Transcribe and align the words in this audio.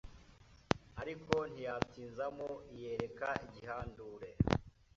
ariko 1.01 1.35
ntiyatinza 1.51 2.25
mo 2.37 2.49
iyereka 2.73 3.27
igihandure 3.45 4.29